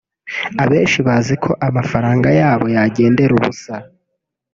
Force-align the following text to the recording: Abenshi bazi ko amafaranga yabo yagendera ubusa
Abenshi 0.63 0.99
bazi 1.07 1.33
ko 1.43 1.51
amafaranga 1.67 2.27
yabo 2.39 2.65
yagendera 2.75 3.31
ubusa 3.37 3.73